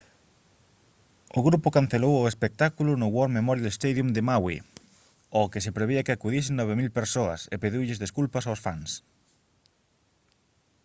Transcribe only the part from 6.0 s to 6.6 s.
que acudisen